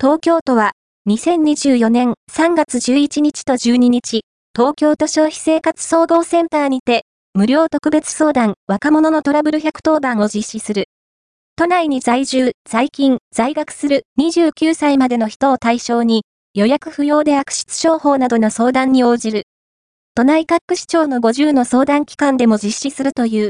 [0.00, 0.74] 東京都は、
[1.08, 4.20] 2024年3月11日と12日、
[4.56, 7.02] 東京都消費生活総合センターにて、
[7.34, 10.84] 無料特別相談若者のトラブル110番を実施する。
[11.56, 16.22] 都内に在住、在勤、在学する29歳までの人を対象に、
[16.54, 19.46] 予約不要で悪質商法などの相談に応じる。
[20.14, 23.46] 都内各市町の50の相談機関でも実施するという。